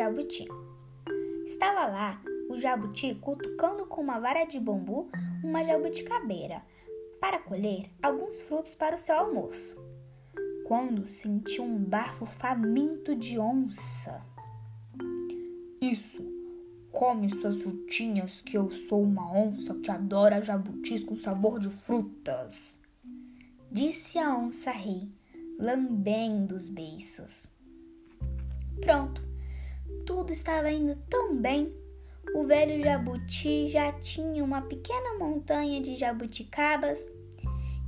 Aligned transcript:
jabuti. 0.00 0.48
Estava 1.46 1.86
lá 1.86 2.22
o 2.48 2.58
jabuti 2.58 3.14
cutucando 3.14 3.86
com 3.86 4.00
uma 4.00 4.18
vara 4.18 4.44
de 4.44 4.58
bambu 4.58 5.10
uma 5.44 5.64
jabuticabeira 5.64 6.62
para 7.20 7.38
colher 7.38 7.90
alguns 8.02 8.40
frutos 8.42 8.74
para 8.74 8.96
o 8.96 8.98
seu 8.98 9.14
almoço. 9.14 9.76
Quando 10.66 11.08
sentiu 11.08 11.64
um 11.64 11.78
bafo 11.78 12.26
faminto 12.26 13.14
de 13.14 13.38
onça. 13.38 14.24
Isso, 15.80 16.22
come 16.92 17.28
suas 17.28 17.62
frutinhas 17.62 18.40
que 18.40 18.56
eu 18.56 18.70
sou 18.70 19.02
uma 19.02 19.32
onça 19.32 19.74
que 19.74 19.90
adora 19.90 20.42
jabutis 20.42 21.02
com 21.04 21.16
sabor 21.16 21.58
de 21.58 21.68
frutas. 21.68 22.78
Disse 23.70 24.18
a 24.18 24.36
onça 24.36 24.70
rei, 24.70 25.08
lambendo 25.58 26.54
os 26.54 26.68
beiços. 26.68 27.48
Pronto, 28.80 29.29
tudo 30.06 30.32
estava 30.32 30.70
indo 30.70 30.96
tão 31.08 31.36
bem. 31.36 31.72
O 32.34 32.44
velho 32.46 32.82
jabuti 32.82 33.68
já 33.68 33.92
tinha 33.92 34.44
uma 34.44 34.62
pequena 34.62 35.18
montanha 35.18 35.80
de 35.80 35.96
jabuticabas. 35.96 37.10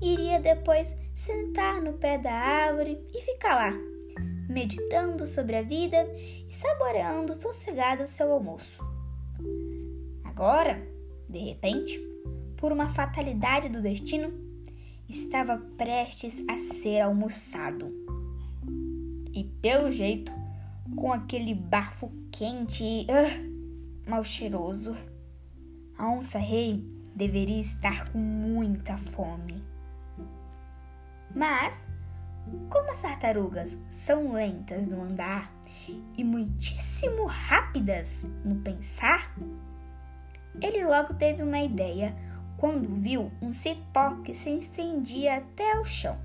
Iria 0.01 0.41
depois 0.41 0.97
sentar 1.15 1.81
no 1.81 1.93
pé 1.95 2.19
da 2.19 2.33
árvore 2.33 3.01
e 3.15 3.21
ficar 3.23 3.55
lá, 3.55 3.73
meditando 4.49 5.27
sobre 5.27 5.57
a 5.57 5.63
vida 5.63 6.09
e 6.17 6.53
saboreando 6.53 7.35
sossegado 7.35 8.07
seu 8.07 8.33
almoço. 8.33 8.83
Agora, 10.25 10.83
de 11.29 11.39
repente, 11.39 12.01
por 12.57 12.73
uma 12.73 12.89
fatalidade 12.89 13.69
do 13.69 13.81
destino, 13.83 14.33
estava 15.09 15.59
prestes 15.77 16.43
a 16.49 16.59
ser 16.59 17.01
almoçado. 17.01 17.93
E 19.35 19.45
pelo 19.61 19.93
jeito, 19.93 20.33
com 20.97 21.13
aquele 21.13 21.55
bafo 21.55 22.11
quente 22.31 23.07
uh, 23.09 24.11
mal 24.11 24.25
cheiroso. 24.25 24.97
A 25.97 26.09
onça-rei 26.09 26.85
deveria 27.15 27.61
estar 27.61 28.11
com 28.11 28.19
muita 28.19 28.97
fome. 28.97 29.63
Mas, 31.35 31.87
como 32.69 32.91
as 32.91 33.01
tartarugas 33.01 33.79
são 33.89 34.33
lentas 34.33 34.89
no 34.89 35.03
andar 35.03 35.53
e 36.17 36.25
muitíssimo 36.25 37.27
rápidas 37.27 38.25
no 38.45 38.57
pensar, 38.57 39.35
ele 40.61 40.85
logo 40.85 41.15
teve 41.15 41.43
uma 41.43 41.61
ideia 41.61 42.15
quando 42.59 42.95
viu 42.95 43.33
um 43.41 43.53
cipó 43.53 44.17
que 44.23 44.35
se 44.35 44.51
estendia 44.51 45.39
até 45.39 45.79
o 45.81 45.85
chão. 45.85 46.19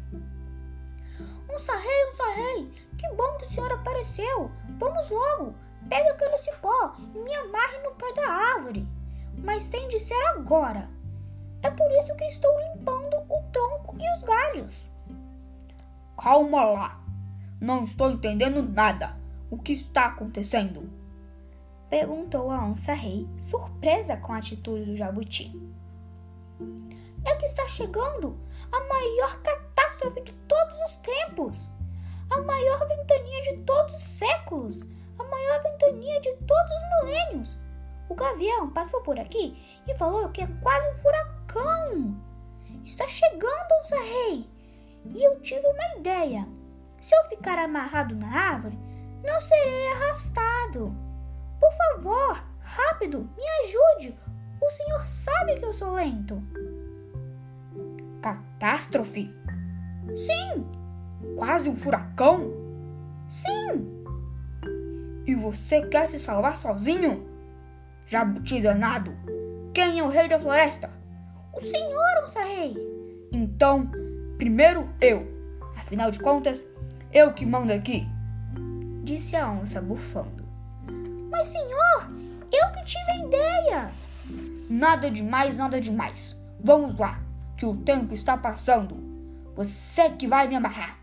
Um 1.49 1.57
sarrei, 1.57 2.09
um 2.09 2.15
sarrei! 2.15 2.86
Que 2.97 3.07
bom 3.13 3.37
que 3.37 3.45
o 3.45 3.49
senhor 3.49 3.71
apareceu! 3.71 4.51
Vamos 4.77 5.09
logo! 5.09 5.53
Pegue 5.87 6.09
aquele 6.09 6.37
cipó 6.39 6.95
e 6.97 7.19
me 7.19 7.33
amarre 7.33 7.77
no 7.79 7.91
pé 7.91 8.11
da 8.13 8.27
árvore. 8.27 8.87
Mas 9.37 9.67
tem 9.67 9.87
de 9.87 9.99
ser 9.99 10.21
agora. 10.27 10.89
É 11.61 11.69
por 11.69 11.89
isso 11.91 12.15
que 12.15 12.25
estou 12.25 12.51
limpando 12.59 13.15
o 13.29 13.43
tronco 13.51 13.95
e 13.99 14.13
os 14.13 14.23
galhos. 14.23 14.89
Calma 16.21 16.63
lá! 16.65 17.01
Não 17.61 17.85
estou 17.85 18.09
entendendo 18.09 18.61
nada. 18.61 19.15
O 19.49 19.57
que 19.57 19.73
está 19.73 20.07
acontecendo? 20.07 20.89
Perguntou 21.89 22.51
a 22.51 22.65
onça-rei, 22.65 23.27
surpresa 23.39 24.17
com 24.17 24.33
a 24.33 24.37
atitude 24.37 24.85
do 24.85 24.97
jabuti. 24.97 25.51
É 27.25 27.35
que 27.35 27.45
está 27.45 27.65
chegando 27.67 28.37
a 28.71 28.79
maior 28.87 29.41
catástrofe 29.41 30.21
de 30.21 30.33
todos 30.33 30.77
os 30.81 30.95
tempos, 30.95 31.71
a 32.37 32.41
maior 32.43 32.87
ventania 32.87 33.41
de 33.43 33.57
todos 33.63 33.95
os 33.95 34.03
séculos, 34.03 34.83
a 35.17 35.23
maior 35.23 35.63
ventania 35.63 36.19
de 36.21 36.33
todos 36.37 36.71
os 36.71 37.01
milênios. 37.01 37.59
O 38.09 38.15
gavião 38.15 38.69
passou 38.69 39.01
por 39.01 39.19
aqui 39.19 39.57
e 39.87 39.95
falou 39.95 40.29
que 40.29 40.41
é 40.41 40.47
quase 40.61 40.87
um 40.89 40.97
furacão. 40.99 42.15
Está 42.85 43.07
chegando, 43.07 43.71
onça 43.81 43.97
rei. 43.97 44.49
E 45.05 45.23
eu 45.23 45.39
tive 45.41 45.65
uma 45.67 45.99
ideia. 45.99 46.47
Se 47.01 47.15
eu 47.15 47.23
ficar 47.25 47.57
amarrado 47.59 48.15
na 48.15 48.27
árvore, 48.27 48.77
não 49.23 49.41
serei 49.41 49.91
arrastado. 49.93 50.95
Por 51.59 51.71
favor, 51.73 52.43
rápido, 52.61 53.29
me 53.35 53.43
ajude. 53.63 54.17
O 54.61 54.69
senhor 54.69 55.07
sabe 55.07 55.59
que 55.59 55.65
eu 55.65 55.73
sou 55.73 55.93
lento. 55.93 56.41
Catástrofe? 58.21 59.33
Sim. 60.15 60.86
Quase 61.35 61.69
um 61.69 61.75
furacão? 61.75 62.51
Sim. 63.27 64.03
E 65.25 65.35
você 65.35 65.81
quer 65.87 66.07
se 66.07 66.19
salvar 66.19 66.57
sozinho? 66.57 67.27
Jabuti 68.05 68.61
danado! 68.61 69.13
Quem 69.73 69.99
é 69.99 70.03
o 70.03 70.09
rei 70.09 70.27
da 70.27 70.39
floresta? 70.39 70.89
O 71.53 71.61
senhor, 71.61 72.23
onça 72.23 72.39
rei. 72.43 72.75
Então, 73.31 73.89
primeiro 74.37 74.89
eu. 75.01 75.27
Afinal 75.77 76.09
de 76.09 76.19
contas, 76.19 76.65
eu 77.11 77.33
que 77.33 77.45
mando 77.45 77.73
aqui. 77.73 78.07
Disse 79.03 79.35
a 79.35 79.49
onça 79.49 79.81
bufando. 79.81 80.45
Mas, 81.29 81.49
senhor, 81.49 82.09
eu 82.51 82.71
que 82.73 82.85
tive 82.85 83.11
a 83.11 83.25
ideia. 83.25 83.91
Nada 84.69 85.09
demais, 85.11 85.57
nada 85.57 85.79
demais. 85.79 86.35
Vamos 86.59 86.97
lá, 86.97 87.19
que 87.55 87.65
o 87.65 87.75
tempo 87.75 88.13
está 88.13 88.37
passando. 88.37 88.97
Você 89.55 90.09
que 90.11 90.27
vai 90.27 90.47
me 90.47 90.55
amarrar. 90.55 90.97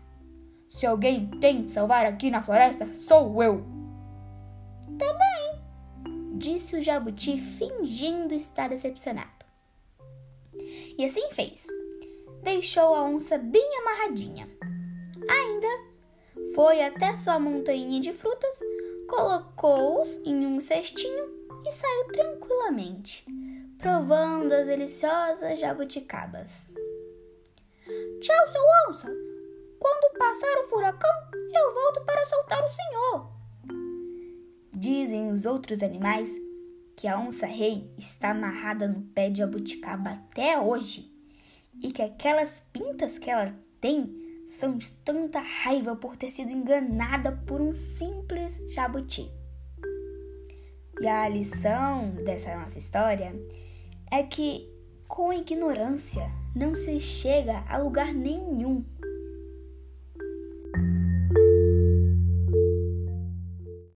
Se 0.75 0.85
alguém 0.85 1.25
tem 1.39 1.63
de 1.63 1.71
salvar 1.71 2.05
aqui 2.05 2.29
na 2.29 2.41
floresta, 2.41 2.93
sou 2.93 3.41
eu. 3.41 3.63
Tá 4.99 5.05
bem, 5.13 6.37
disse 6.37 6.75
o 6.75 6.83
jabuti, 6.83 7.39
fingindo 7.39 8.33
estar 8.33 8.67
decepcionado. 8.67 9.45
E 10.97 11.05
assim 11.05 11.31
fez. 11.31 11.65
Deixou 12.43 12.93
a 12.93 13.05
onça 13.05 13.37
bem 13.37 13.65
amarradinha. 13.79 14.49
Ainda 15.29 15.67
foi 16.53 16.83
até 16.83 17.15
sua 17.15 17.39
montanha 17.39 18.01
de 18.01 18.11
frutas, 18.11 18.59
colocou-os 19.07 20.17
em 20.25 20.45
um 20.45 20.59
cestinho 20.59 21.23
e 21.65 21.71
saiu 21.71 22.07
tranquilamente, 22.11 23.25
provando 23.77 24.51
as 24.51 24.65
deliciosas 24.65 25.57
jabuticabas. 25.57 26.69
Tchau, 28.19 28.47
seu 28.49 28.61
onça! 28.89 29.34
Quando 29.85 30.17
passar 30.17 30.57
o 30.61 30.67
furacão, 30.67 31.11
eu 31.53 31.73
volto 31.75 32.03
para 32.05 32.25
soltar 32.25 32.65
o 32.65 32.67
senhor. 32.67 33.29
Dizem 34.73 35.31
os 35.31 35.45
outros 35.45 35.83
animais 35.83 36.35
que 36.97 37.07
a 37.07 37.19
onça-rei 37.19 37.93
está 37.95 38.31
amarrada 38.31 38.87
no 38.87 39.03
pé 39.03 39.29
de 39.29 39.37
jabuticaba 39.37 40.09
até 40.09 40.59
hoje 40.59 41.13
e 41.83 41.91
que 41.91 42.01
aquelas 42.01 42.61
pintas 42.73 43.19
que 43.19 43.29
ela 43.29 43.55
tem 43.79 44.43
são 44.47 44.75
de 44.75 44.91
tanta 44.91 45.37
raiva 45.39 45.95
por 45.95 46.17
ter 46.17 46.31
sido 46.31 46.49
enganada 46.49 47.33
por 47.45 47.61
um 47.61 47.71
simples 47.71 48.59
jabuti. 48.73 49.31
E 50.99 51.07
a 51.07 51.29
lição 51.29 52.09
dessa 52.23 52.57
nossa 52.57 52.79
história 52.79 53.35
é 54.11 54.23
que 54.23 54.67
com 55.07 55.31
ignorância 55.31 56.27
não 56.55 56.73
se 56.73 56.99
chega 56.99 57.63
a 57.69 57.77
lugar 57.77 58.13
nenhum. 58.13 58.83